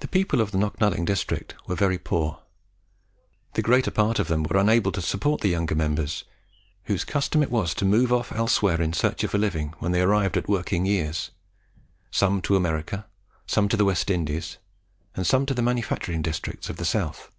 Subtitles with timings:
[0.00, 2.42] The people of the Knocknalling district were very poor.
[3.54, 6.24] The greater part of them were unable to support the younger members,
[6.82, 10.02] whose custom it was to move off elsewhere in search of a living when they
[10.02, 11.30] arrived at working years,
[12.10, 13.06] some to America,
[13.46, 14.58] some to the West Indies,
[15.16, 17.30] and some to the manufacturing districts of the south.